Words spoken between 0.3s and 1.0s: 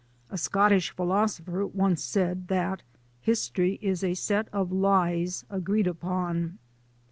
A Scottish